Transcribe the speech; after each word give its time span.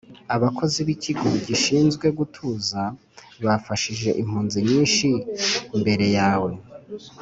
Abakozi 0.35 0.79
b 0.87 0.89
ikigo 0.95 1.25
gishinzwe 1.47 2.05
gutuza 2.17 2.81
bafashije 3.45 4.09
impunzi 4.21 4.57
nyinshi 4.69 5.07
mbere 5.79 6.05
yawe 6.17 6.51